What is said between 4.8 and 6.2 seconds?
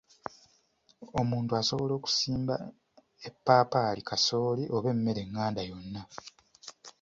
emmere enganda yonna."